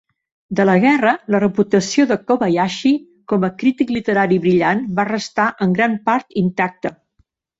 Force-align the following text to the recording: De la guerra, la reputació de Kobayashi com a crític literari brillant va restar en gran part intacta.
De 0.59 0.63
la 0.67 0.73
guerra, 0.83 1.09
la 1.33 1.41
reputació 1.41 2.05
de 2.11 2.17
Kobayashi 2.31 2.93
com 3.33 3.45
a 3.47 3.51
crític 3.63 3.93
literari 3.97 4.41
brillant 4.47 4.81
va 5.01 5.07
restar 5.13 5.47
en 5.67 5.77
gran 5.81 5.99
part 6.09 6.37
intacta. 6.45 6.95